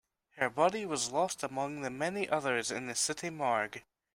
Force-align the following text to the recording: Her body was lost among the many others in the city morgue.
Her 0.37 0.49
body 0.49 0.83
was 0.83 1.11
lost 1.11 1.43
among 1.43 1.81
the 1.81 1.91
many 1.91 2.27
others 2.27 2.71
in 2.71 2.87
the 2.87 2.95
city 2.95 3.29
morgue. 3.29 3.83